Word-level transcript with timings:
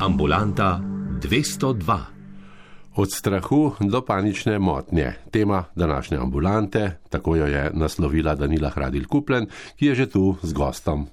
Ambulanta 0.00 0.80
202. 1.22 1.98
Od 2.96 3.12
strahu 3.12 3.72
do 3.80 4.04
panične 4.04 4.58
motnje. 4.58 5.12
Tema 5.30 5.64
današnje 5.74 6.16
ambulante, 6.16 6.98
tako 7.10 7.36
jo 7.36 7.46
je 7.46 7.70
naslovila 7.74 8.34
Danila 8.34 8.68
Hradil 8.68 9.06
Kuplen, 9.08 9.46
ki 9.76 9.86
je 9.86 9.94
že 9.94 10.06
tu 10.06 10.36
z 10.42 10.52
gostom. 10.52 11.06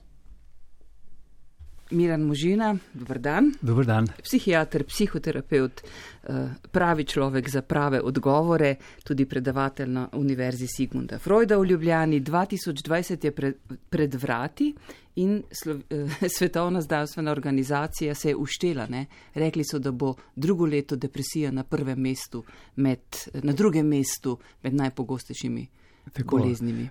Miran 1.94 2.22
Možina, 2.22 2.76
dober 2.94 3.20
dan. 3.20 3.54
Dober 3.62 3.86
dan. 3.86 4.08
Psihiater, 4.24 4.84
psihoterapeut, 4.84 5.82
eh, 5.82 6.34
pravi 6.72 7.06
človek 7.06 7.50
za 7.50 7.62
prave 7.62 8.02
odgovore, 8.02 8.76
tudi 9.04 9.26
predavatelj 9.26 9.90
na 9.90 10.10
Univerzi 10.14 10.68
Sigmunda 10.68 11.20
Freuda 11.20 11.58
v 11.58 11.66
Ljubljani. 11.66 12.22
2020 12.22 13.24
je 13.24 13.32
pred, 13.32 13.56
pred 13.90 14.16
vrati 14.16 14.74
in 15.16 15.44
Slo, 15.52 15.78
eh, 15.90 16.30
Svetovna 16.38 16.82
zdravstvena 16.82 17.32
organizacija 17.32 18.16
se 18.16 18.30
je 18.30 18.36
uštela. 18.36 18.88
Ne? 18.88 19.06
Rekli 19.34 19.64
so, 19.64 19.80
da 19.80 19.92
bo 19.92 20.16
drugo 20.36 20.66
leto 20.66 20.96
depresija 20.96 21.52
na 21.52 21.64
prvem 21.64 22.00
mestu, 22.00 22.44
med, 22.76 23.00
na 23.34 23.54
drugem 23.54 23.88
mestu 23.88 24.38
med 24.64 24.74
najpogostejšimi. 24.74 25.68
Tako, 26.12 26.38
boleznimi. 26.38 26.90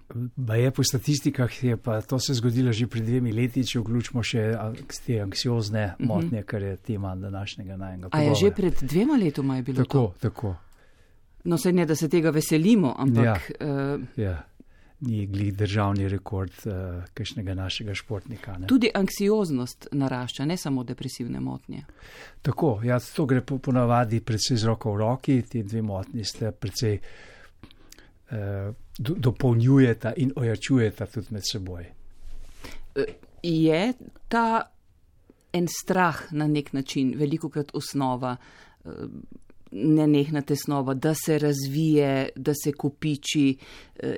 Je 0.56 0.70
po 0.70 0.84
statistikah, 0.84 1.64
je 1.64 1.76
pa 1.76 2.00
to 2.00 2.18
se 2.18 2.34
zgodilo 2.34 2.72
že 2.72 2.86
pred 2.86 3.04
dvemi 3.04 3.32
leti, 3.32 3.64
če 3.66 3.80
vključimo 3.80 4.22
še 4.22 4.52
te 5.06 5.20
anksiozne 5.20 5.84
uh 5.84 5.92
-huh. 5.98 6.06
motnje, 6.06 6.42
kar 6.42 6.62
je 6.62 6.76
tema 6.76 7.14
današnjega 7.16 7.76
najnega. 7.76 8.08
A 8.12 8.20
je 8.20 8.34
že 8.34 8.50
pred 8.50 8.74
dvema 8.82 9.14
letoma 9.14 9.56
je 9.56 9.62
bilo 9.62 9.84
tako? 9.84 9.98
To? 9.98 10.14
Tako. 10.20 10.56
No, 11.44 11.58
se 11.58 11.72
ne, 11.72 11.86
da 11.86 11.96
se 11.96 12.08
tega 12.08 12.30
veselimo, 12.30 12.94
ampak. 12.98 13.24
Ja. 13.24 13.94
Uh, 13.94 14.00
ja. 14.16 14.42
Ni 15.00 15.26
glih 15.26 15.54
državni 15.54 16.08
rekord 16.08 16.52
uh, 16.64 17.04
kakšnega 17.14 17.54
našega 17.54 17.94
športnika. 17.94 18.58
Ne. 18.58 18.66
Tudi 18.66 18.90
anksioznost 18.94 19.88
narašča, 19.92 20.44
ne 20.44 20.56
samo 20.56 20.84
depresivne 20.84 21.40
motnje. 21.40 21.82
Tako, 22.42 22.80
ja, 22.84 23.00
to 23.16 23.26
gre 23.26 23.40
po, 23.40 23.58
ponavadi 23.58 24.20
predvsej 24.20 24.56
z 24.56 24.64
roko 24.64 24.92
v 24.94 24.96
roki, 24.96 25.42
ti 25.42 25.62
dve 25.62 25.82
motnji 25.82 26.24
ste 26.24 26.52
predvsej 26.52 26.98
uh, 28.30 28.38
dopolnjujeta 28.98 30.12
in 30.16 30.32
ojačujeta 30.36 31.06
tudi 31.06 31.26
med 31.30 31.42
seboj. 31.52 31.86
Je 33.42 33.92
ta 34.28 34.62
en 35.52 35.66
strah 35.68 36.32
na 36.32 36.46
nek 36.46 36.72
način, 36.72 37.14
veliko 37.16 37.48
krat 37.48 37.70
osnova, 37.74 38.36
nenehna 39.72 40.42
tesnova, 40.42 40.94
da 40.94 41.14
se 41.14 41.38
razvije, 41.38 42.28
da 42.36 42.54
se 42.54 42.72
kopiči 42.72 43.56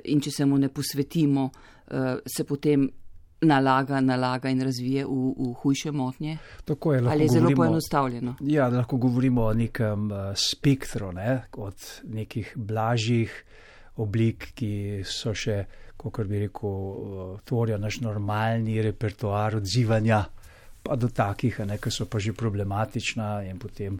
in 0.03 0.21
če 0.21 0.31
se 0.31 0.45
mu 0.45 0.57
ne 0.57 0.69
posvetimo, 0.69 1.49
se 2.25 2.43
potem 2.43 2.89
nalaga, 3.41 3.99
nalaga 4.01 4.49
in 4.49 4.61
razvije 4.63 5.05
v, 5.05 5.33
v 5.37 5.53
hujše 5.61 5.91
motnje? 5.91 6.37
Tako 6.65 6.93
je. 6.93 7.03
Ali 7.07 7.23
je 7.23 7.29
zelo 7.29 7.51
poenostavljeno? 7.55 8.35
Ja, 8.41 8.67
lahko 8.67 8.97
govorimo 8.97 9.43
o 9.43 9.53
nekem 9.53 10.09
spektru, 10.35 11.11
ne? 11.11 11.43
od 11.53 11.75
nekih 12.03 12.53
blažjih 12.55 13.43
oblik, 13.97 14.51
ki 14.55 15.03
so 15.07 15.33
še, 15.33 15.63
kako 15.97 16.23
bi 16.23 16.45
rekel, 16.45 17.39
tvorijo 17.45 17.77
naš 17.77 18.01
normalni 18.03 18.81
repertoar 18.81 19.55
odzivanja, 19.61 20.25
pa 20.85 20.95
do 20.95 21.09
takih, 21.09 21.59
ne, 21.65 21.79
ki 21.81 21.91
so 21.91 22.05
pa 22.05 22.19
že 22.19 22.33
problematična 22.33 23.43
in 23.49 23.59
potem 23.59 23.99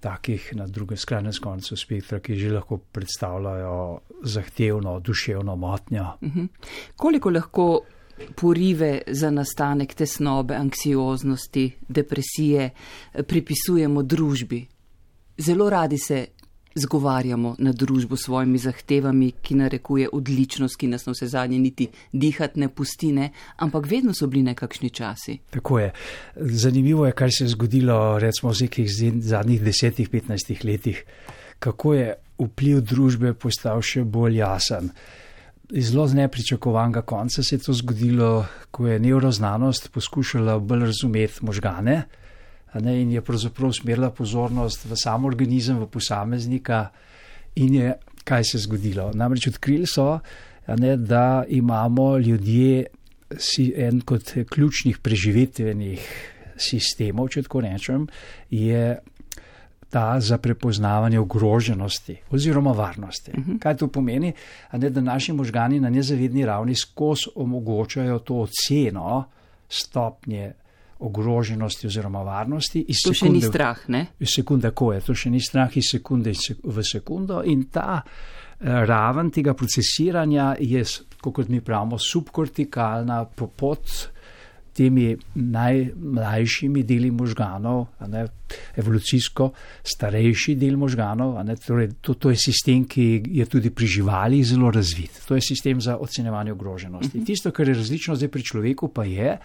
takih 0.00 0.52
na 0.54 0.66
drugem 0.66 0.96
skrajnem 0.96 1.34
koncu 1.42 1.76
spektra, 1.76 2.20
ki 2.20 2.38
že 2.38 2.52
lahko 2.54 2.78
predstavljajo 2.78 4.00
zahtevno 4.22 5.00
duševno 5.00 5.56
motnjo. 5.56 6.06
Uh 6.20 6.28
-huh. 6.28 6.48
Koliko 6.96 7.30
lahko 7.30 7.80
porive 8.36 9.02
za 9.06 9.30
nastanek 9.30 9.94
tesnobe, 9.94 10.54
anksioznosti, 10.54 11.72
depresije 11.88 12.70
pripisujemo 13.26 14.02
družbi? 14.02 14.66
Zelo 15.38 15.70
radi 15.70 15.98
se 15.98 16.26
zgovarjamo 16.76 17.54
na 17.58 17.72
družbo 17.72 18.16
s 18.16 18.28
svojimi 18.28 18.58
zahtevami, 18.58 19.30
ki 19.42 19.54
narekuje 19.54 20.08
odličnost, 20.12 20.76
ki 20.76 20.90
nas 20.92 21.06
na 21.06 21.14
vse 21.14 21.28
zadnje 21.32 21.58
niti 21.58 21.88
dihati 22.12 22.60
ne 22.60 22.68
pusti, 22.68 23.12
ne? 23.12 23.30
ampak 23.56 23.88
vedno 23.90 24.14
so 24.14 24.26
bili 24.26 24.42
nekakšni 24.42 24.90
časi. 24.90 25.38
Tako 25.50 25.78
je. 25.78 25.92
Zanimivo 26.36 27.06
je, 27.06 27.12
kaj 27.12 27.30
se 27.30 27.44
je 27.44 27.54
zgodilo 27.56 28.18
recimo 28.18 28.52
v 28.52 28.68
nekih 28.68 28.90
zadnjih 29.20 29.62
desetih, 29.62 30.08
petnajstih 30.08 30.64
letih, 30.64 31.04
kako 31.58 31.94
je 31.94 32.14
vpliv 32.38 32.82
družbe 32.84 33.32
postal 33.34 33.80
še 33.82 34.04
bolj 34.04 34.42
jasen. 34.42 34.92
Zelo 35.72 36.06
nepričakovanega 36.06 37.02
konca 37.02 37.42
se 37.42 37.56
je 37.56 37.64
to 37.64 37.72
zgodilo, 37.72 38.46
ko 38.70 38.86
je 38.86 39.00
neuroznanost 39.00 39.88
poskušala 39.92 40.58
bolj 40.58 40.86
razumeti 40.92 41.42
možgane 41.42 42.04
ne, 42.80 43.00
in 43.02 43.12
je 43.12 43.22
pravzaprav 43.24 43.70
usmerila 43.70 44.10
pozornost 44.10 44.84
v 44.84 44.96
sam 44.96 45.24
organizem, 45.24 45.78
v 45.78 45.88
posameznika. 45.90 46.88
In 47.56 47.74
je, 47.74 47.94
kaj 48.24 48.44
se 48.44 48.56
je 48.56 48.62
zgodilo? 48.66 49.10
Namreč 49.14 49.48
odkrili 49.48 49.86
so, 49.86 50.18
ne, 50.68 50.96
da 50.96 51.44
imamo 51.48 52.18
ljudje 52.18 52.86
si 53.38 53.72
en 53.76 54.00
kot 54.00 54.32
ključnih 54.50 54.98
preživetvenih 54.98 56.08
sistemov, 56.56 57.28
če 57.32 57.42
tako 57.46 57.60
rečem, 57.64 58.06
je 58.50 58.96
ta 59.90 60.20
za 60.20 60.38
prepoznavanje 60.38 61.18
ogroženosti 61.18 62.16
oziroma 62.30 62.72
varnosti. 62.72 63.30
Uh 63.30 63.44
-huh. 63.44 63.58
Kaj 63.58 63.76
to 63.76 63.88
pomeni? 63.88 64.32
Ne, 64.72 64.90
da 64.90 65.00
naši 65.00 65.32
možgani 65.32 65.80
na 65.80 65.90
nezavedni 65.90 66.46
ravni 66.46 66.74
skozi 66.74 67.30
omogočajo 67.34 68.18
to 68.18 68.34
oceno 68.34 69.24
stopnje 69.68 70.52
ogroženosti 70.98 71.86
oziroma 71.86 72.22
varnosti. 72.22 72.84
To 73.04 73.12
še 73.14 73.28
ni 73.32 73.42
strah, 73.44 73.84
ne? 73.92 74.06
Iz 74.20 74.36
sekunde, 74.38 74.70
ko 74.76 74.92
je, 74.94 75.02
to 75.06 75.14
še 75.14 75.30
ni 75.30 75.40
strah 75.40 75.72
iz 75.76 75.92
sekunde 75.92 76.32
v 76.64 76.84
sekundo 76.84 77.42
in 77.44 77.68
ta 77.72 78.00
eh, 78.00 78.84
raven 78.88 79.30
tega 79.30 79.54
procesiranja 79.54 80.54
je, 80.60 80.84
kot 81.20 81.48
mi 81.52 81.60
pravimo, 81.60 81.98
subkortikalna 82.00 83.24
popot 83.36 84.16
temi 84.76 85.16
najmlajšimi 85.34 86.82
deli 86.84 87.10
možganov, 87.10 87.86
ne, 88.12 88.26
evolucijsko 88.76 89.48
starejši 89.80 90.56
del 90.60 90.76
možganov. 90.76 91.38
Ne, 91.46 91.56
torej, 91.60 91.94
to, 92.04 92.16
to 92.20 92.32
je 92.34 92.42
sistem, 92.44 92.84
ki 92.84 93.06
je 93.40 93.46
tudi 93.48 93.72
pri 93.72 93.88
živalih 93.96 94.44
zelo 94.46 94.70
razvit. 94.74 95.22
To 95.28 95.38
je 95.38 95.44
sistem 95.44 95.80
za 95.80 95.96
ocenjevanje 95.96 96.52
ogroženosti. 96.52 97.16
Uh 97.16 97.22
-huh. 97.22 97.26
Tisto, 97.26 97.50
kar 97.50 97.68
je 97.68 97.74
različno 97.74 98.16
zdaj 98.16 98.28
pri 98.28 98.42
človeku, 98.42 98.88
pa 98.88 99.04
je, 99.04 99.38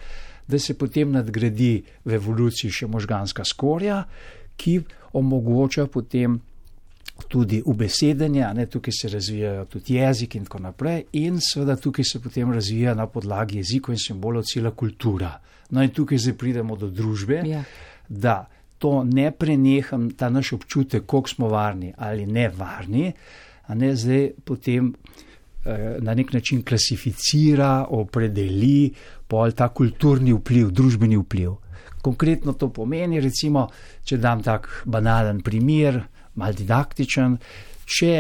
da 0.48 0.60
se 0.60 0.74
potem 0.74 1.12
nadgradi 1.12 1.84
v 2.06 2.14
evoluciji 2.14 2.72
še 2.72 2.88
možganska 2.88 3.46
skorja, 3.46 4.04
ki 4.58 4.80
omogoča 5.14 5.88
potem 5.88 6.40
tudi 7.28 7.62
ubesedenje, 7.66 8.48
ne, 8.54 8.66
tukaj 8.66 8.94
se 9.02 9.10
razvijajo 9.10 9.66
tudi 9.66 9.96
jezik 9.96 10.36
in 10.36 10.46
tako 10.46 10.60
naprej, 10.60 11.04
in 11.14 11.40
seveda 11.42 11.76
tukaj 11.76 12.06
se 12.06 12.22
potem 12.22 12.52
razvija 12.54 12.96
na 12.96 13.08
podlagi 13.08 13.58
jezikov 13.62 13.96
in 13.96 14.00
simbolov 14.00 14.44
cela 14.44 14.72
kultura. 14.72 15.36
No 15.70 15.84
in 15.84 15.90
tukaj 15.90 16.18
zdaj 16.18 16.38
pridemo 16.38 16.76
do 16.76 16.90
družbe, 16.90 17.44
ja. 17.46 17.64
da 18.10 18.46
to 18.78 19.04
ne 19.04 19.32
preneham, 19.32 20.10
ta 20.18 20.30
naš 20.30 20.54
občutek, 20.54 21.06
koliko 21.06 21.30
smo 21.30 21.50
varni 21.50 21.94
ali 21.98 22.26
ne 22.26 22.50
varni, 22.50 23.12
a 23.68 23.76
ne 23.76 23.96
zdaj 23.96 24.32
potem 24.46 24.94
eh, 25.66 25.98
na 26.00 26.14
nek 26.14 26.34
način 26.34 26.64
klasificira, 26.64 27.86
opredeli 27.90 28.92
pol 29.32 29.56
ta 29.56 29.70
kulturni 29.72 30.36
vpliv, 30.36 30.72
družbeni 30.76 31.20
vpliv. 31.22 31.56
Konkretno 32.02 32.58
to 32.58 32.72
pomeni, 32.74 33.22
recimo, 33.22 33.68
če 34.04 34.18
dam 34.20 34.42
tak 34.44 34.68
banalen 34.90 35.40
primer, 35.46 36.02
mal 36.42 36.56
didaktičen, 36.58 37.38
če 37.86 38.14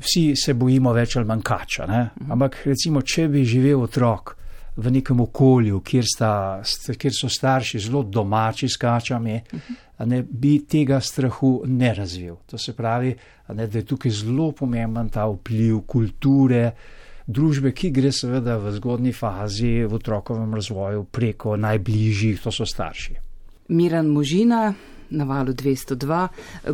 vsi 0.00 0.24
se 0.40 0.54
bojimo 0.56 0.94
več 0.96 1.18
ali 1.18 1.28
manj 1.28 1.44
kača. 1.44 1.86
Ne? 1.90 2.00
Ampak 2.32 2.62
recimo, 2.64 3.02
če 3.04 3.28
bi 3.28 3.44
živel 3.46 3.84
otrok 3.84 4.34
v 4.76 4.90
nekem 4.90 5.20
okolju, 5.22 5.78
kjer, 5.86 6.06
sta, 6.08 6.32
kjer 6.98 7.14
so 7.14 7.28
starši 7.30 7.78
zelo 7.84 8.02
domači 8.02 8.68
s 8.68 8.80
kačami, 8.80 9.36
ne, 10.10 10.22
bi 10.26 10.56
tega 10.66 10.98
strahu 11.00 11.60
ne 11.70 11.92
razvil. 11.94 12.40
To 12.50 12.58
se 12.58 12.74
pravi, 12.74 13.14
ne, 13.54 13.66
da 13.68 13.78
je 13.78 13.86
tukaj 13.86 14.10
zelo 14.24 14.50
pomemben 14.56 15.12
ta 15.14 15.28
vpliv 15.30 15.84
kulture. 15.86 16.64
Družbe, 17.26 17.72
ki 17.72 17.88
gre 17.88 18.10
seveda 18.12 18.58
v 18.60 18.74
zgodni 18.76 19.12
fazi 19.16 19.84
v 19.84 19.94
otrokovem 19.96 20.54
razvoju 20.54 21.06
preko 21.08 21.56
najbližjih, 21.56 22.42
to 22.42 22.52
so 22.52 22.66
starši. 22.68 23.14
Miran 23.72 24.10
Možina, 24.12 24.74
na 25.10 25.24
valu 25.24 25.54
202, 25.56 26.18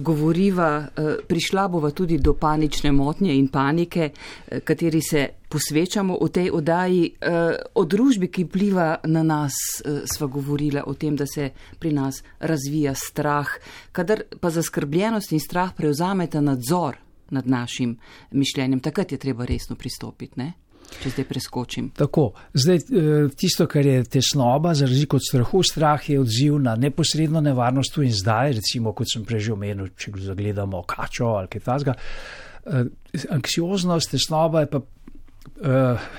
govoriva, 0.03 0.89
prišla 1.29 1.69
bova 1.69 1.91
tudi 1.91 2.19
do 2.19 2.35
panične 2.35 2.91
motnje 2.93 3.37
in 3.39 3.47
panike, 3.49 4.11
kateri 4.65 5.03
se 5.03 5.29
posvečamo 5.49 6.17
v 6.19 6.29
tej 6.29 6.51
oddaji. 6.51 7.05
O 7.75 7.85
družbi, 7.85 8.27
ki 8.27 8.49
pliva 8.51 8.97
na 9.07 9.23
nas, 9.23 9.55
sva 10.11 10.27
govorila 10.27 10.83
o 10.87 10.95
tem, 10.95 11.15
da 11.15 11.27
se 11.31 11.51
pri 11.79 11.93
nas 11.95 12.25
razvija 12.41 12.95
strah, 12.95 13.55
kadar 13.93 14.25
pa 14.41 14.51
zaskrbljenost 14.51 15.31
in 15.31 15.41
strah 15.41 15.71
prevzameta 15.77 16.41
nadzor 16.43 16.99
nad 17.31 17.47
našim 17.47 17.97
mišljenjem, 18.31 18.81
takrat 18.81 19.13
je 19.13 19.19
treba 19.19 19.45
resno 19.45 19.77
pristopiti. 19.77 20.41
Ne? 20.41 20.53
če 20.91 21.13
zdaj 21.15 21.27
preskočim. 21.29 21.91
Tako, 21.95 22.25
zdaj 22.51 22.81
eh, 22.81 23.27
tisto, 23.39 23.67
kar 23.71 23.87
je 23.87 24.03
tesnoba, 24.11 24.73
za 24.75 24.89
razliko 24.91 25.21
od 25.21 25.27
strahu, 25.29 25.63
strah 25.63 26.09
je 26.11 26.19
odziv 26.21 26.59
na 26.59 26.75
neposredno 26.77 27.41
nevarnost 27.41 27.95
tu 27.95 28.03
in 28.03 28.11
zdaj, 28.11 28.57
recimo, 28.59 28.91
kot 28.97 29.13
sem 29.13 29.23
prej 29.25 29.53
omenil, 29.55 29.93
če 29.95 30.13
zagledamo 30.27 30.83
kačo 30.91 31.35
ali 31.39 31.53
kaj 31.53 31.63
tasga. 31.69 31.95
Anksioznost, 33.31 34.11
tesnoba 34.13 34.65
je 34.65 34.71
pa 34.75 34.83
Eh, 34.83 35.00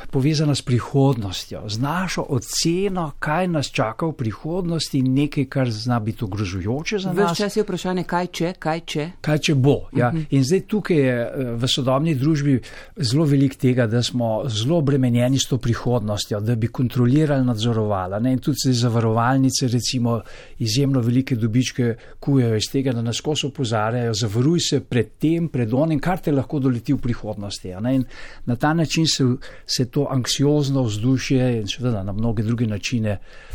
povezana 0.09 0.55
s 0.55 0.61
prihodnostjo, 0.61 1.61
z 1.69 1.79
našo 1.79 2.25
oceno, 2.29 3.11
kaj 3.19 3.47
nas 3.47 3.71
čaka 3.71 4.05
v 4.05 4.13
prihodnosti, 4.13 5.01
nekaj, 5.01 5.45
kar 5.45 5.71
zna 5.71 5.99
biti 5.99 6.23
ogrožujoče 6.23 6.99
za 6.99 7.13
nas. 7.13 7.17
Ves 7.17 7.37
čas 7.37 7.55
je 7.55 7.63
vprašanje, 7.63 8.03
kaj 8.03 8.27
če, 8.27 8.53
kaj 8.59 8.81
če. 8.85 9.05
Kaj 9.21 9.37
če 9.37 9.55
bo. 9.55 9.87
Ja. 9.97 10.07
Uh 10.07 10.13
mhm. 10.13 10.21
-huh. 10.21 10.27
In 10.29 10.43
zdaj 10.43 10.61
tukaj 10.61 10.97
je 10.97 11.15
eh, 11.21 11.51
v 11.55 11.67
sodobni 11.67 12.15
družbi 12.15 12.59
zelo 12.95 13.25
velik 13.25 13.55
tega, 13.55 13.87
da 13.87 14.03
smo 14.03 14.43
zelo 14.47 14.77
obremenjeni 14.77 15.39
s 15.39 15.47
to 15.49 15.57
prihodnostjo, 15.57 16.39
da 16.39 16.55
bi 16.55 16.67
kontrolirali, 16.67 17.45
nadzorovali. 17.45 18.21
Ne? 18.23 18.33
In 18.33 18.39
tudi 18.39 18.57
zdaj 18.63 18.73
zavarovalnice, 18.73 19.67
recimo, 19.67 20.21
izjemno 20.59 20.99
velike 20.99 21.35
dobičke 21.35 21.95
kujejo 22.19 22.55
iz 22.55 22.71
tega, 22.71 22.93
da 22.93 23.01
nas 23.01 23.15
skozi 23.15 23.47
opozarjajo, 23.47 24.13
zavaruj 24.13 24.59
se 24.59 24.79
pred 24.79 25.07
tem, 25.19 25.47
pred 25.47 25.73
onim, 25.73 25.99
kar 25.99 26.19
te 26.19 26.31
lahko 26.31 26.59
doleti 26.59 26.93
v 26.93 26.97
prihodnosti. 26.97 27.69
In 27.69 28.05
na 28.45 28.55
ta 28.55 28.73
način 28.73 29.07
se, 29.15 29.27
se 29.65 29.85
to 29.85 30.07
anksiozno 30.09 30.83
vzdušje 30.83 31.57
in 31.61 31.67
seveda 31.67 32.03
na 32.03 32.13
mnoge 32.13 32.43
druge 32.43 32.67
načine 32.67 33.17
uh, 33.19 33.51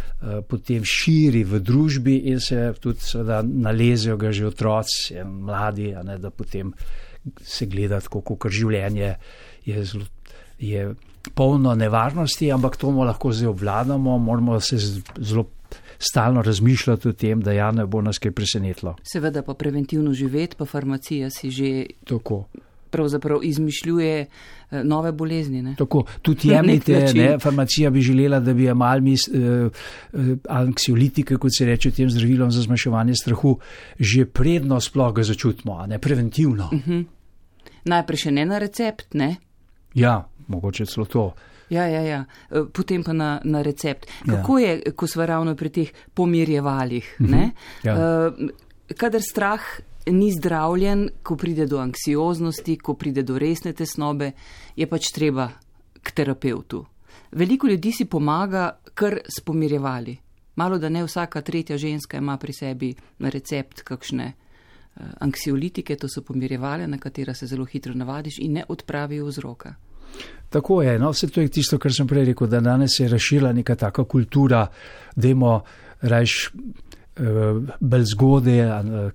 potem 0.48 0.84
širi 0.84 1.44
v 1.44 1.60
družbi 1.60 2.16
in 2.32 2.40
se 2.40 2.72
tudi 2.80 3.04
seveda 3.04 3.42
nalezejo 3.42 4.16
ga 4.16 4.32
že 4.32 4.46
otroci 4.46 5.14
in 5.20 5.42
mladi, 5.46 5.92
ne, 6.04 6.18
da 6.18 6.30
potem 6.30 6.72
se 7.42 7.66
gleda 7.66 8.00
tako, 8.00 8.22
kot 8.22 8.52
življenje 8.52 9.16
je, 9.66 9.84
zelo, 9.84 10.06
je 10.58 10.94
polno 11.34 11.74
nevarnosti, 11.74 12.52
ampak 12.52 12.78
to 12.80 12.90
lahko 12.90 13.32
zdaj 13.32 13.52
obvladamo, 13.52 14.18
moramo 14.18 14.60
se 14.60 14.78
zelo. 14.78 15.50
Stalno 15.96 16.42
razmišljati 16.44 17.08
o 17.08 17.12
tem, 17.16 17.40
da 17.40 17.54
ja 17.56 17.70
ne 17.72 17.86
bo 17.88 18.02
nas 18.04 18.18
kaj 18.20 18.34
presenetilo. 18.36 18.98
Seveda 19.00 19.40
pa 19.42 19.54
preventivno 19.56 20.12
živeti, 20.12 20.52
pa 20.58 20.66
farmacija 20.68 21.30
si 21.32 21.48
že. 21.50 21.70
Tako 22.04 22.44
pravzaprav 22.96 23.44
izmišljuje 23.44 24.14
eh, 24.20 24.84
nove 24.84 25.12
bolezni. 25.12 25.62
Ne? 25.62 25.74
Tako, 25.78 26.04
tudi 26.22 26.48
jemljite, 26.48 27.00
ne, 27.14 27.28
farmacija 27.42 27.90
bi 27.90 28.04
želela, 28.04 28.40
da 28.40 28.54
bi 28.54 28.70
imeli 28.70 29.00
mi 29.00 29.14
uh, 29.14 29.72
anksiolitike, 30.48 31.36
kot 31.36 31.52
se 31.58 31.66
reče 31.68 31.90
tem 31.90 32.10
zdravilom 32.10 32.50
za 32.50 32.64
zmanjševanje 32.64 33.18
strahu, 33.22 33.58
že 33.98 34.24
predno 34.26 34.80
sploh 34.80 35.12
ga 35.14 35.26
začutimo, 35.26 35.78
a 35.82 35.86
ne 35.86 35.98
preventivno. 35.98 36.70
Uh 36.72 36.78
mhm. 36.78 36.92
-huh. 36.92 37.04
Najprej 37.86 38.18
še 38.18 38.30
ne 38.34 38.44
na 38.46 38.58
recept, 38.58 39.14
ne? 39.14 39.36
Ja, 39.94 40.24
mogoče 40.48 40.86
celo 40.86 41.06
to. 41.06 41.34
Ja, 41.70 41.86
ja, 41.86 42.00
ja. 42.00 42.24
Eh, 42.50 42.66
potem 42.72 43.02
pa 43.04 43.12
na, 43.12 43.40
na 43.44 43.62
recept. 43.62 44.06
Kako 44.26 44.58
ja. 44.58 44.70
je, 44.70 44.92
ko 44.92 45.06
smo 45.06 45.26
ravno 45.26 45.54
pri 45.54 45.68
teh 45.70 45.92
pomirjevalih? 46.14 47.16
Uh 47.20 47.26
mhm. 47.26 47.34
-huh. 47.34 47.50
ja. 47.82 47.94
uh, 47.94 48.50
kadar 48.96 49.20
strah 49.22 49.60
ni 50.06 50.32
zdravljen, 50.32 51.08
ko 51.22 51.36
pride 51.36 51.66
do 51.66 51.78
anksioznosti, 51.78 52.76
ko 52.78 52.94
pride 52.94 53.22
do 53.22 53.38
resne 53.38 53.72
tesnobe, 53.72 54.32
je 54.76 54.86
pač 54.86 55.10
treba 55.14 55.50
k 56.02 56.12
terapeutu. 56.14 56.84
Veliko 57.32 57.66
ljudi 57.66 57.92
si 57.92 58.04
pomaga 58.04 58.78
kar 58.94 59.18
s 59.28 59.40
pomirjevali. 59.44 60.16
Malo 60.56 60.78
da 60.78 60.88
ne 60.88 61.04
vsaka 61.04 61.40
tretja 61.40 61.76
ženska 61.78 62.16
ima 62.16 62.36
pri 62.36 62.52
sebi 62.52 62.94
na 63.18 63.28
recept 63.28 63.82
kakšne 63.82 64.26
uh, 64.32 65.02
anksiolitike, 65.20 65.96
to 65.96 66.08
so 66.08 66.22
pomirjevale, 66.22 66.86
na 66.86 66.98
katera 66.98 67.34
se 67.34 67.46
zelo 67.46 67.64
hitro 67.64 67.94
navadiš 67.94 68.38
in 68.38 68.52
ne 68.52 68.64
odpravijo 68.68 69.26
vzroka. 69.26 69.74
Tako 70.48 70.82
je, 70.82 70.98
no, 70.98 71.10
vse 71.10 71.28
to 71.28 71.40
je 71.40 71.48
tisto, 71.48 71.78
kar 71.78 71.92
sem 71.92 72.06
prej 72.06 72.24
rekel, 72.24 72.46
da 72.46 72.60
danes 72.60 73.00
je 73.00 73.08
razširila 73.08 73.52
neka 73.52 73.74
taka 73.74 74.04
kultura, 74.04 74.66
da 75.16 75.28
imamo 75.28 75.60
rajš 76.00 76.50
Eh, 76.50 76.85
bolj 77.16 78.04
zgodaj, 78.12 78.58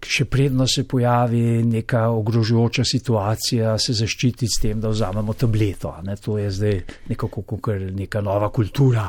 še 0.01 0.25
predno 0.25 0.65
se 0.67 0.87
pojavi 0.89 1.61
neka 1.69 2.07
ogrožujoča 2.09 2.85
situacija, 2.87 3.75
se 3.77 3.93
zaščiti 3.93 4.49
s 4.49 4.61
tem, 4.61 4.81
da 4.81 4.89
vzamemo 4.89 5.35
tableto. 5.37 5.93
Ne? 6.03 6.15
To 6.25 6.39
je 6.41 6.49
zdaj 6.51 6.79
nekako 7.11 7.43
kot 7.45 7.69
neka 7.93 8.23
nova 8.25 8.49
kultura, 8.49 9.05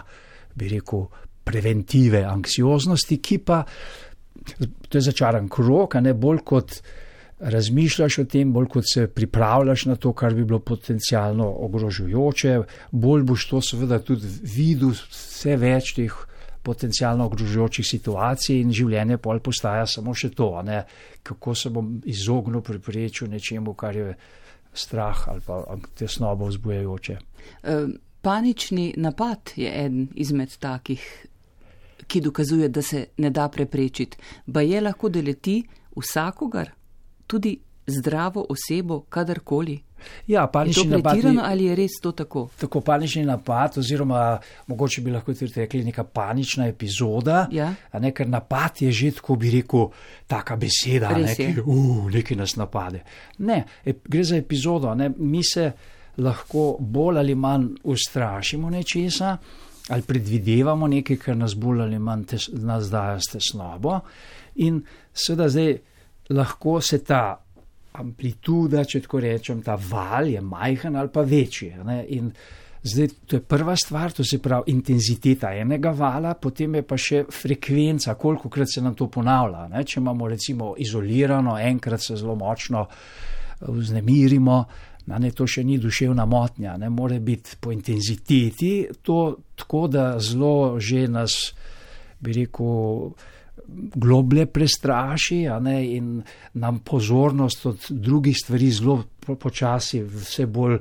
bi 0.55 0.69
rekel, 0.75 1.07
preventive 1.43 2.21
anksioznosti, 2.29 3.19
ki 3.19 3.39
pa, 3.43 3.63
to 4.53 4.99
je 4.99 5.07
začaran 5.09 5.49
krok, 5.51 5.97
ne 5.99 6.13
bolj 6.15 6.43
kot 6.47 6.77
razmišljaš 7.43 8.19
o 8.23 8.25
tem, 8.31 8.53
bolj 8.55 8.69
kot 8.71 8.87
se 8.87 9.09
pripravljaš 9.11 9.87
na 9.91 9.97
to, 9.97 10.13
kar 10.15 10.35
bi 10.35 10.45
bilo 10.45 10.61
potencialno 10.63 11.49
ogrožujoče, 11.67 12.59
bolj 12.93 13.25
boš 13.27 13.49
to 13.51 13.63
seveda 13.73 13.99
tudi 14.05 14.29
videl 14.53 14.93
vse 14.95 15.57
več 15.59 15.95
teh 15.97 16.21
potencijalno 16.63 17.27
ogrožujočih 17.27 17.87
situacij 17.87 18.61
in 18.61 18.73
življenje 18.73 19.19
pol 19.19 19.41
postaja 19.41 19.87
samo 19.87 20.15
še 20.15 20.31
to, 20.31 20.51
ne? 20.63 20.85
kako 21.23 21.55
se 21.55 21.71
bom 21.71 22.01
izognil 22.07 22.63
preprečil 22.63 23.31
nečemu, 23.31 23.75
kar 23.75 23.97
je 23.97 24.15
strah 24.75 25.29
ali 25.29 25.41
pa 25.47 25.77
tesnobo 25.99 26.47
vzbujajoče. 26.47 27.19
Panični 28.23 28.95
napad 28.97 29.53
je 29.57 29.71
eden 29.85 30.09
izmed 30.15 30.55
takih, 30.59 31.03
ki 32.07 32.21
dokazuje, 32.21 32.69
da 32.69 32.83
se 32.83 33.07
ne 33.19 33.31
da 33.31 33.49
preprečiti. 33.49 34.19
Ba 34.47 34.63
je 34.63 34.81
lahko 34.81 35.09
deleti 35.09 35.63
vsakogar, 35.97 36.71
tudi 37.27 37.57
zdravo 37.93 38.47
osebo, 38.49 39.01
kadarkoli. 39.09 39.81
Ja, 40.27 40.47
panični 40.47 40.91
napad. 40.91 41.17
Je 41.17 41.35
ali 41.43 41.65
je 41.65 41.75
res 41.77 41.91
to 42.03 42.13
tako? 42.13 42.49
Tako 42.61 42.81
panični 42.81 43.25
napad, 43.25 43.79
oziroma 43.79 44.39
mogoče 44.67 45.01
bi 45.01 45.11
lahko 45.11 45.35
tudi 45.35 45.53
rekli 45.57 45.85
neka 45.85 46.05
panična 46.05 46.67
epizoda. 46.67 47.47
Ja. 47.53 47.75
Ne, 48.01 48.11
ker 48.11 48.29
napad 48.29 48.83
je 48.83 48.93
že 48.93 49.11
tako, 49.11 49.37
bi 49.37 49.51
rekel, 49.51 49.89
taka 50.27 50.57
beseda, 50.57 51.13
ne, 51.19 51.35
ki 51.37 51.63
uh, 51.65 52.11
nekaj 52.11 52.37
nas 52.37 52.57
napade. 52.57 53.03
Ne, 53.39 53.65
gre 53.85 54.25
za 54.25 54.37
epizodo. 54.37 54.95
Ne, 54.95 55.11
mi 55.17 55.45
se 55.45 55.73
lahko 56.19 56.77
bolj 56.81 57.19
ali 57.19 57.35
manj 57.35 57.69
ustrašimo 57.85 58.71
nečesa 58.71 59.37
ali 59.89 60.03
predvidevamo 60.03 60.87
nekaj, 60.87 61.17
kar 61.17 61.37
nas 61.37 61.55
bolj 61.59 61.81
ali 61.83 61.99
manj 61.99 62.25
tes, 62.25 62.49
nas 62.53 62.91
daje 62.91 63.21
s 63.21 63.33
tesnobo. 63.33 64.01
In 64.63 64.83
seveda 65.13 65.49
zdaj 65.49 65.73
lahko 66.31 66.81
se 66.81 67.03
ta 67.05 67.23
amplituda, 67.93 68.85
če 68.89 69.03
tako 69.05 69.21
rečem, 69.21 69.63
ta 69.63 69.77
val 69.77 70.29
je 70.29 70.41
majhen 70.41 70.97
ali 70.97 71.11
pa 71.13 71.25
večji. 71.29 71.73
In 72.17 72.31
zdaj 72.83 73.09
to 73.27 73.37
je 73.37 73.43
prva 73.47 73.77
stvar, 73.77 74.13
to 74.13 74.25
se 74.25 74.39
pravi 74.43 74.73
intenziteta 74.73 75.53
enega 75.55 75.91
vala, 75.91 76.35
potem 76.35 76.81
je 76.81 76.83
pa 76.87 76.99
še 76.99 77.25
frekvenca, 77.31 78.15
koliko 78.15 78.49
krat 78.49 78.73
se 78.75 78.83
nam 78.83 78.97
to 78.99 79.11
ponavlja. 79.13 79.69
Ne? 79.73 79.85
Če 79.85 80.01
imamo 80.01 80.29
recimo 80.29 80.73
izolirano, 80.79 81.59
enkrat 81.59 82.03
se 82.03 82.17
zelo 82.17 82.37
močno 82.37 82.87
eh, 82.89 83.69
vznemirimo. 83.69 84.65
Na 85.03 85.19
ne, 85.19 85.33
to 85.35 85.49
še 85.51 85.65
ni 85.67 85.81
duševna 85.83 86.23
motnja, 86.31 86.77
ne 86.79 86.87
more 86.87 87.17
biti 87.19 87.57
po 87.59 87.73
intenziteti, 87.75 88.87
to 89.03 89.17
tako 89.59 89.89
da 89.91 90.05
zelo 90.23 90.79
že 90.79 91.09
nas, 91.11 91.35
bi 92.23 92.37
rekel, 92.37 93.11
globlje 93.95 94.47
prestraši 94.47 95.47
ne, 95.61 95.79
in 95.97 96.23
nam 96.55 96.79
pozornost 96.79 97.67
od 97.67 97.87
drugih 97.91 98.37
stvari 98.45 98.71
zelo 98.71 99.05
počasi 99.27 100.03
vse 100.03 100.47
bolj 100.47 100.79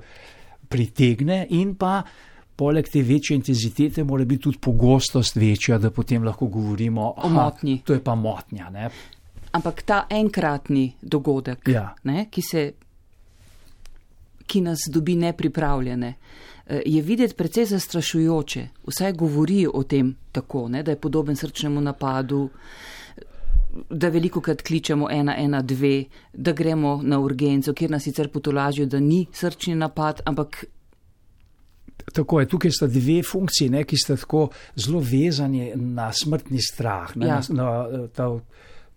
pritegne 0.69 1.45
in 1.49 1.75
pa 1.75 2.01
poleg 2.55 2.87
te 2.89 3.01
večje 3.01 3.35
intenzitete 3.35 4.03
mora 4.03 4.25
biti 4.25 4.43
tudi 4.43 4.57
pogostost 4.61 5.35
večja, 5.35 5.77
da 5.77 5.89
potem 5.91 6.23
lahko 6.23 6.47
govorimo 6.47 7.13
o 7.17 7.29
motnji. 7.29 7.81
To 7.85 7.93
je 7.93 8.03
pa 8.03 8.15
motnja. 8.15 8.69
Ne. 8.69 8.89
Ampak 9.51 9.81
ta 9.81 10.05
enkratni 10.09 10.91
dogodek, 11.01 11.67
ja. 11.67 11.89
ne, 12.03 12.27
ki, 12.31 12.41
se, 12.41 12.71
ki 14.51 14.61
nas 14.65 14.83
dobi 14.91 15.15
nepripravljene, 15.15 16.15
Eh, 16.71 16.81
je 16.85 17.01
videti 17.01 17.35
precej 17.35 17.65
zastrašujoče. 17.65 18.67
Vsaj 18.87 19.13
govori 19.13 19.67
o 19.73 19.83
tem 19.83 20.15
tako, 20.31 20.67
ne, 20.67 20.83
da 20.83 20.91
je 20.91 20.99
podoben 20.99 21.35
srčnemu 21.35 21.81
napadu, 21.81 22.49
da 23.89 24.09
veliko 24.09 24.41
krat 24.41 24.61
kličemo 24.61 25.07
112, 25.11 26.05
da 26.33 26.51
gremo 26.51 27.01
na 27.03 27.19
urgenco, 27.19 27.73
kjer 27.73 27.91
nas 27.91 28.03
sicer 28.03 28.29
potolažijo, 28.31 28.85
da 28.85 28.99
ni 28.99 29.25
srčni 29.33 29.75
napad, 29.75 30.21
ampak. 30.25 30.65
Tako 32.13 32.39
je, 32.39 32.47
tukaj 32.47 32.71
sta 32.71 32.87
dve 32.87 33.21
funkcije, 33.23 33.69
ne, 33.69 33.83
ki 33.83 33.97
sta 33.97 34.15
tako 34.15 34.49
zelo 34.75 34.99
vezani 34.99 35.71
na 35.75 36.11
smrtni 36.13 36.59
strah. 36.61 37.15
Ne, 37.15 37.27
ja. 37.27 37.41
na, 37.49 37.63
na, 37.63 38.07
ta, 38.07 38.29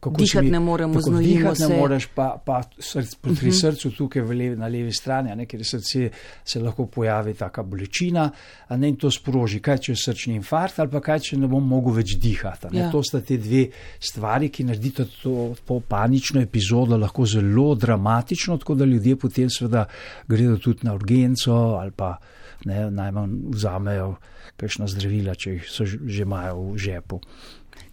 kako 0.04 0.16
dihati 0.16 0.44
mi, 0.44 0.50
ne 0.50 0.60
moremo 0.60 1.00
znojiti. 1.00 1.32
Dihati 1.32 1.56
se. 1.56 1.68
ne 1.68 1.76
moreš, 1.76 2.06
pa, 2.14 2.42
pa 2.46 2.62
src, 2.78 3.14
pri 3.14 3.30
uh 3.30 3.36
mhm. 3.38 3.46
-huh. 3.46 3.60
srcu 3.60 3.90
tukaj 3.90 4.22
levi, 4.22 4.56
na 4.56 4.66
levi 4.66 4.92
strani, 4.92 5.36
ne, 5.36 5.46
ker 5.46 5.64
srce 5.64 6.10
se 6.44 6.60
lahko 6.60 6.86
pojavi 6.86 7.34
taka 7.34 7.62
bolečina, 7.62 8.30
ne 8.70 8.88
in 8.88 8.96
to 8.96 9.10
sproži, 9.10 9.60
kaj 9.60 9.78
če 9.78 9.92
je 9.92 9.96
srčni 9.96 10.34
infarkt 10.34 10.78
ali 10.78 10.90
pa 10.90 11.00
kaj 11.00 11.20
če 11.20 11.36
ne 11.36 11.48
bom 11.48 11.68
mogel 11.68 11.94
več 11.94 12.16
dihati. 12.20 12.76
Ja. 12.76 12.90
To 12.90 13.02
sta 13.02 13.20
te 13.20 13.36
dve 13.36 13.66
stvari, 14.00 14.48
ki 14.48 14.64
naredita 14.64 15.04
to, 15.22 15.54
to 15.66 15.80
panično 15.80 16.40
epizodo 16.40 16.96
lahko 16.96 17.26
zelo 17.26 17.74
dramatično, 17.74 18.58
tako 18.58 18.74
da 18.74 18.84
ljudje 18.84 19.16
potem 19.16 19.50
seveda 19.50 19.86
gredo 20.28 20.58
tudi 20.58 20.78
na 20.82 20.94
urgenco 20.94 21.52
ali 21.54 21.90
pa 21.90 22.16
ne, 22.64 22.90
najmanj 22.90 23.30
vzamejo 23.54 24.14
kakšna 24.56 24.86
zdravila, 24.86 25.34
če 25.34 25.56
jih 25.56 25.68
so 25.70 25.86
že 25.86 26.22
imajo 26.22 26.72
v 26.72 26.78
žepu. 26.78 27.20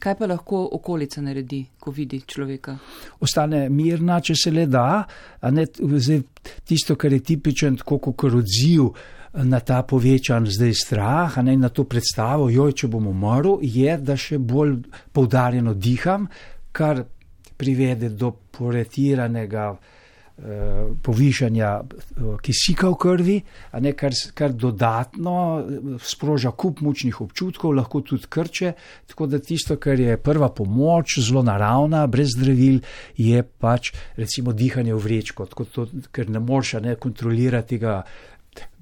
Kaj 0.02 0.16
pa 0.18 0.26
lahko 0.26 0.64
okolica 0.78 1.22
naredi, 1.22 1.62
ko 1.80 1.92
vidi 1.94 2.22
človeka? 2.28 2.76
Ostane 3.22 3.68
mirna, 3.70 4.20
če 4.22 4.36
se 4.36 4.52
le 4.52 4.66
da, 4.66 5.04
a 5.42 5.52
ne 5.52 5.66
zdaj, 5.70 6.22
tisto, 6.66 6.96
kar 6.96 7.14
je 7.14 7.20
tipičen, 7.32 7.78
tako 7.82 8.00
kot 8.10 8.38
odziv 8.42 8.90
na 9.34 9.60
ta 9.60 9.84
povečan 9.88 10.46
zdaj 10.50 10.74
strah, 10.76 11.38
a 11.38 11.42
ne 11.42 11.56
na 11.58 11.70
to 11.70 11.86
predstavo, 11.88 12.50
joj, 12.52 12.74
če 12.74 12.90
bom 12.92 13.08
umrl, 13.14 13.60
je, 13.62 13.96
da 13.98 14.18
še 14.18 14.40
bolj 14.40 14.82
poudarjeno 15.14 15.74
diham, 15.74 16.28
kar 16.72 17.06
privede 17.58 18.10
do 18.10 18.34
poretiranega 18.52 19.72
povišanja 21.02 21.70
eh, 21.82 22.24
kisika 22.42 22.90
v 22.90 22.98
krvi, 22.98 23.38
ne 23.80 23.94
kar, 23.94 24.16
kar 24.34 24.54
dodatno 24.54 25.36
eh, 25.60 25.94
sproža 26.02 26.52
kup 26.52 26.82
mučnih 26.82 27.22
občutkov, 27.22 27.76
lahko 27.78 28.02
tudi 28.02 28.30
krče. 28.30 28.74
Tako 29.08 29.28
da 29.28 29.40
tisto, 29.40 29.78
kar 29.78 30.00
je 30.00 30.18
prva 30.18 30.50
pomoč, 30.50 31.20
zelo 31.20 31.44
naravna, 31.44 32.08
brez 32.08 32.34
zdravil, 32.38 32.82
je 33.18 33.44
pač 33.44 33.94
recimo 34.18 34.54
dihanje 34.54 34.96
v 34.96 35.06
vrečko, 35.06 35.46
tako 35.46 35.66
to, 35.66 35.88
ker 36.12 36.30
ne 36.30 36.40
moreš 36.40 36.80
ne 36.82 36.96
kontrolirati 36.96 37.82
ga. 37.82 38.02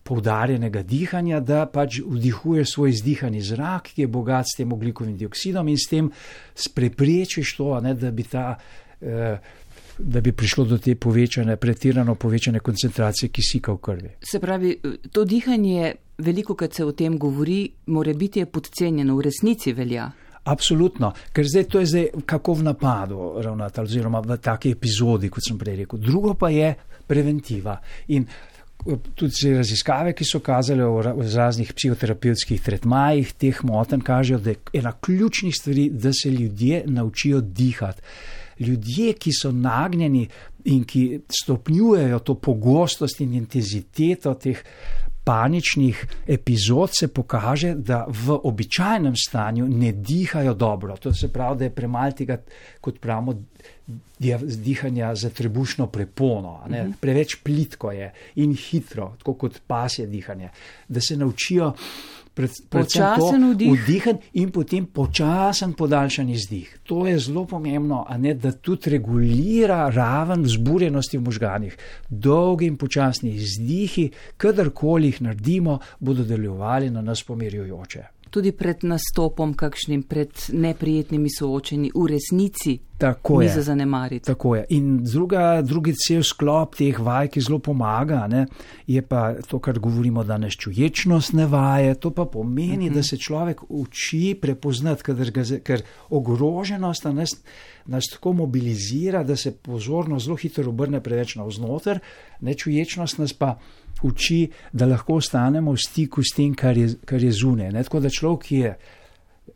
Poudarjenega 0.09 0.81
dihanja, 0.81 1.37
da 1.45 1.67
pač 1.69 1.99
vdihuješ 2.01 2.71
svoj 2.71 2.89
izdihani 2.95 3.43
zrak, 3.45 3.91
ki 3.93 4.07
je 4.07 4.09
bogat 4.09 4.47
s 4.49 4.57
tem 4.57 4.71
oglikovim 4.73 5.13
dioksidom, 5.19 5.67
in 5.69 5.77
s 5.77 5.85
tem 5.91 6.07
preprečiš 6.73 7.51
to, 7.59 7.67
ne, 7.85 7.93
da 7.93 8.09
bi 8.09 8.25
ta 8.25 8.55
eh, 8.57 9.37
da 9.99 10.21
bi 10.21 10.31
prišlo 10.31 10.65
do 10.65 10.77
te 10.77 10.95
povečane, 10.95 11.55
pretirano 11.57 12.15
povečane 12.15 12.59
koncentracije 12.59 13.29
kisika 13.29 13.71
v 13.71 13.77
krvi. 13.77 14.09
Se 14.23 14.39
pravi, 14.39 14.79
to 15.11 15.25
dihanje, 15.25 15.93
veliko 16.17 16.55
krat 16.55 16.73
se 16.73 16.85
o 16.85 16.91
tem 16.91 17.17
govori, 17.17 17.69
mora 17.85 18.13
biti 18.13 18.39
je 18.39 18.45
podcenjeno, 18.45 19.15
v 19.15 19.21
resnici 19.21 19.73
velja. 19.73 20.11
Absolutno, 20.43 21.11
ker 21.33 21.47
zdaj 21.47 21.63
to 21.63 21.79
je 21.79 21.85
zdaj 21.85 22.05
kako 22.25 22.53
v 22.53 22.63
napadu, 22.63 23.33
ravnatelj, 23.43 23.91
oziroma 23.91 24.21
v 24.23 24.37
taki 24.37 24.71
epizodi, 24.71 25.29
kot 25.29 25.43
sem 25.45 25.59
prej 25.59 25.83
rekel. 25.83 25.99
Drugo 25.99 26.33
pa 26.33 26.49
je 26.49 26.71
preventiva. 27.07 27.75
In 28.15 28.23
eh, 28.23 28.97
tudi 29.15 29.53
raziskave, 29.53 30.15
ki 30.15 30.25
so 30.25 30.39
kazale 30.39 30.87
v 30.87 31.03
ra- 31.05 31.13
v 31.13 31.27
raznih 31.27 31.73
psihoterapevtskih 31.75 32.63
tretmajih, 32.63 33.33
teh 33.35 33.63
motenj 33.67 34.05
kažejo, 34.07 34.39
da 34.39 34.55
je 34.55 34.79
ena 34.79 34.95
ključnih 34.95 35.55
stvari, 35.55 35.89
da 35.91 36.13
se 36.13 36.31
ljudje 36.31 36.83
naučijo 36.87 37.41
dihati. 37.41 38.01
Ljudje, 38.59 39.13
ki 39.13 39.31
so 39.33 39.51
nagnjeni 39.51 40.27
in 40.65 40.83
ki 40.83 41.21
stopnjujejo 41.41 42.19
to 42.19 42.35
pogostost 42.35 43.21
in 43.21 43.33
intenziteto 43.33 44.33
teh 44.33 44.63
paničnih 45.29 46.05
epizod, 46.27 46.89
se 46.99 47.07
pokaže, 47.07 47.75
da 47.75 48.05
v 48.07 48.39
običajnem 48.43 49.13
stanju 49.15 49.67
ne 49.67 49.91
dihajo 49.91 50.53
dobro. 50.53 50.97
To 50.97 51.13
se 51.13 51.29
pravi, 51.33 51.57
da 51.57 51.63
je 51.63 51.75
premalo 51.75 52.11
tega, 52.11 52.37
kot 52.81 52.99
pravimo, 52.99 53.35
dihanja 54.63 55.15
za 55.15 55.29
trebušno 55.29 55.87
prepono. 55.87 56.59
ne. 56.69 56.91
Preveč 56.99 57.35
plitko 57.43 57.91
je 57.91 58.13
in 58.35 58.55
hitro, 58.55 59.13
tako 59.17 59.33
kot 59.33 59.61
pasje 59.67 60.07
dihanje. 60.07 60.49
Da 60.87 61.01
se 61.01 61.17
naučijo 61.17 61.73
pred, 62.39 62.51
predvsem 62.69 63.03
to 63.03 63.19
Počasen 63.19 63.51
vdih. 63.51 63.81
vdihen 63.83 64.17
in 64.33 64.51
potem 64.51 64.85
počasen 64.85 65.73
podaljšan 65.73 66.29
izdih. 66.29 66.79
To 66.87 67.07
je 67.07 67.19
zelo 67.19 67.45
pomembno, 67.45 68.05
ne 68.17 68.33
da 68.33 68.51
tudi 68.51 68.95
regulira 68.95 69.89
raven 69.89 70.45
vzburjenosti 70.47 71.17
v 71.17 71.21
možganih. 71.21 71.77
Dolgi 72.09 72.69
in 72.71 72.77
počasni 72.77 73.33
izdihi, 73.35 74.09
kadarkoli 74.37 75.11
jih 75.11 75.21
naredimo, 75.21 75.79
bodo 75.99 76.23
delovali 76.23 76.89
na 76.89 77.01
nas 77.01 77.23
pomirjujoče. 77.23 78.18
Tudi 78.29 78.51
pred 78.51 78.83
nastopom, 78.83 79.53
kakšnim 79.53 80.03
pred 80.03 80.29
neprijetnimi 80.53 81.29
soočenji, 81.29 81.91
v 81.95 82.07
resnici 82.07 82.79
Tako 82.99 83.39
ni 83.39 83.45
je. 83.45 83.51
za 83.51 83.61
zanemariti. 83.61 84.25
Tako 84.25 84.55
je. 84.55 84.65
In 84.69 85.03
druga, 85.03 85.61
drugi 85.61 85.93
cel 85.95 86.23
sklop 86.23 86.75
teh 86.75 86.99
vaj, 86.99 87.29
ki 87.31 87.41
zelo 87.41 87.59
pomaga, 87.63 88.25
ne, 88.27 88.45
je 88.87 89.01
pa 89.01 89.33
to, 89.47 89.59
kar 89.59 89.79
govorimo 89.79 90.23
danes, 90.23 90.57
čuječnostne 90.59 91.45
vaje. 91.47 91.95
To 91.95 92.11
pa 92.11 92.25
pomeni, 92.25 92.89
uh 92.89 92.91
-huh. 92.91 92.95
da 92.95 93.03
se 93.03 93.17
človek 93.17 93.61
uči 93.69 94.37
prepoznati, 94.41 95.03
kadar 95.03 95.31
ga, 95.31 95.43
ker 95.63 95.81
ogroženost 96.09 97.03
nas, 97.03 97.35
nas 97.85 98.05
tako 98.11 98.33
mobilizira, 98.33 99.23
da 99.23 99.35
se 99.35 99.51
pozornost 99.51 100.25
zelo 100.25 100.35
hitro 100.35 100.69
obrne 100.69 100.99
preveč 101.03 101.35
navznoter, 101.35 101.99
nečuječnost 102.41 103.17
nas 103.17 103.33
pa 103.33 103.59
uči, 104.03 104.49
da 104.71 104.85
lahko 104.85 105.19
ostanemo 105.19 105.73
v 105.73 105.81
stiku 105.81 106.23
s 106.23 106.35
tem, 106.35 106.55
kar 106.55 106.77
je, 106.77 106.93
kar 107.05 107.23
je 107.23 107.31
zunaj. 107.31 107.71
Ne. 107.71 107.83
Tako 107.83 107.99
da 107.99 108.09
človek 108.09 108.51
je. 108.51 108.77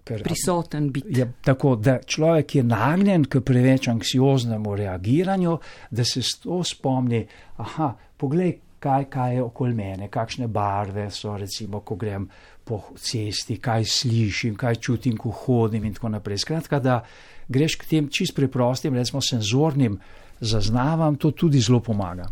Ker, 0.04 0.24
Prisoten 0.24 0.90
biti. 0.92 1.20
je 1.20 1.28
tako, 1.46 1.76
da 1.76 2.00
človek 2.06 2.56
je 2.56 2.64
nagnjen 2.64 3.24
k 3.30 3.40
preveč 3.46 3.88
anksioznemu 3.88 4.76
reagiranju, 4.76 5.58
da 5.92 6.04
se 6.04 6.22
s 6.22 6.42
to 6.44 6.60
spomni, 6.64 7.22
aha, 7.58 7.94
poglej, 8.18 8.58
kaj, 8.84 9.06
kaj 9.10 9.36
je 9.36 9.44
okoli 9.44 9.74
mene, 9.74 10.10
kakšne 10.12 10.48
barve 10.48 11.08
so, 11.12 11.38
recimo, 11.38 11.80
ko 11.80 11.96
grem 11.96 12.28
po 12.64 12.82
cesti, 13.00 13.58
kaj 13.62 13.86
slišim, 13.86 14.58
kaj 14.60 14.76
čutim, 14.76 15.16
ko 15.18 15.32
hodim 15.32 15.86
in 15.86 15.94
tako 15.94 16.10
naprej. 16.18 16.42
Skratka, 16.44 16.80
da 16.80 17.00
greš 17.48 17.78
k 17.80 17.88
tem 17.88 18.10
čist 18.12 18.36
preprostim, 18.36 18.96
recimo 18.96 19.22
senzornim 19.22 20.00
zaznavam, 20.40 21.16
to 21.16 21.32
tudi 21.32 21.62
zelo 21.64 21.80
pomaga. 21.80 22.28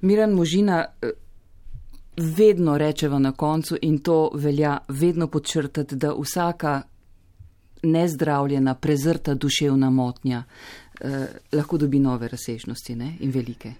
Miran 0.00 0.34
Možina, 0.36 0.84
eh, 1.02 1.16
vedno 2.16 2.78
rečeva 2.78 3.18
na 3.18 3.32
koncu 3.32 3.76
in 3.82 3.98
to 3.98 4.30
velja 4.34 4.78
vedno 4.88 5.26
podčrtati, 5.28 5.96
da 5.96 6.14
vsaka 6.14 6.82
nezdravljena, 7.82 8.74
prezrta 8.74 9.34
duševna 9.34 9.90
motnja 9.90 10.42
eh, 11.00 11.26
lahko 11.52 11.78
dobi 11.78 12.00
nove 12.00 12.28
razsežnosti 12.28 12.96
ne? 12.96 13.16
in 13.20 13.30
velike. 13.30 13.72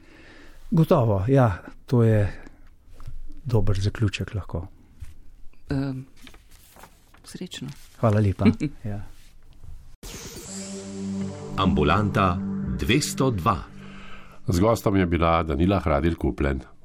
Gotovo, 0.71 1.25
ja, 1.29 1.63
to 1.87 2.03
je 2.03 2.43
dober 3.45 3.81
zaključek 3.81 4.35
lahko. 4.35 4.67
Eh, 5.71 5.93
srečno. 7.25 7.69
Hvala 8.01 8.21
lepa. 8.21 8.45
Ja. 8.85 9.01
Ambulanta 11.57 12.37
202. 12.79 13.57
Z 14.49 14.61
gostom 14.61 14.97
je 14.97 15.07
bila 15.07 15.43
Danila 15.43 15.81
Hradil 15.81 16.15
Kuplen. 16.15 16.61